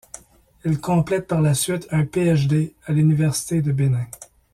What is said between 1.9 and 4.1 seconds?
un PhD à l'université du Bénin.